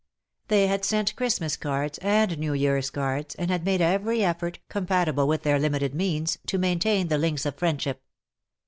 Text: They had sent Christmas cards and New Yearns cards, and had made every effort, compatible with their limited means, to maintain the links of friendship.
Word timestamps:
They 0.47 0.65
had 0.65 0.83
sent 0.83 1.15
Christmas 1.15 1.55
cards 1.55 1.99
and 1.99 2.39
New 2.39 2.55
Yearns 2.55 2.89
cards, 2.89 3.35
and 3.35 3.51
had 3.51 3.63
made 3.63 3.81
every 3.81 4.23
effort, 4.23 4.57
compatible 4.67 5.27
with 5.27 5.43
their 5.43 5.59
limited 5.59 5.93
means, 5.93 6.39
to 6.47 6.57
maintain 6.57 7.07
the 7.07 7.19
links 7.19 7.45
of 7.45 7.53
friendship. 7.55 8.01